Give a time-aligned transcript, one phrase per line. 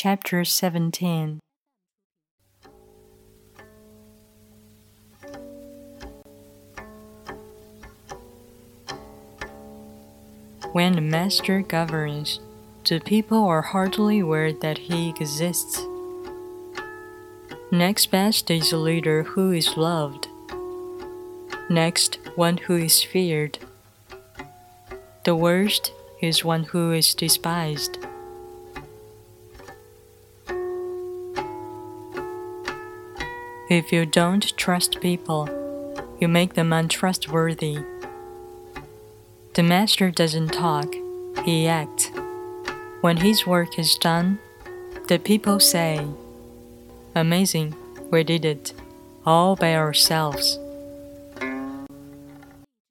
[0.00, 1.40] Chapter 17
[10.70, 12.38] When the master governs,
[12.88, 15.82] the people are hardly aware that he exists.
[17.72, 20.28] Next best is a leader who is loved.
[21.68, 23.58] Next, one who is feared.
[25.24, 25.90] The worst
[26.22, 27.98] is one who is despised.
[33.68, 35.46] If you don't trust people,
[36.18, 37.76] you make them untrustworthy.
[39.52, 40.94] The master doesn't talk,
[41.44, 42.10] he acts.
[43.02, 44.38] When his work is done,
[45.08, 46.00] the people say,
[47.14, 47.74] Amazing,
[48.10, 48.72] we did it,
[49.26, 50.58] all by ourselves.